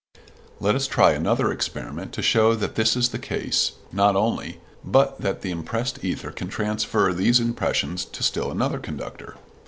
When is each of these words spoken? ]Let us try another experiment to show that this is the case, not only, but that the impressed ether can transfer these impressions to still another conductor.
]Let 0.59 0.73
us 0.73 0.87
try 0.87 1.11
another 1.11 1.51
experiment 1.51 2.11
to 2.13 2.23
show 2.23 2.55
that 2.55 2.73
this 2.73 2.95
is 2.95 3.09
the 3.09 3.19
case, 3.19 3.73
not 3.91 4.15
only, 4.15 4.59
but 4.83 5.21
that 5.21 5.41
the 5.43 5.51
impressed 5.51 6.03
ether 6.03 6.31
can 6.31 6.47
transfer 6.47 7.13
these 7.13 7.39
impressions 7.39 8.03
to 8.05 8.23
still 8.23 8.49
another 8.49 8.79
conductor. 8.79 9.37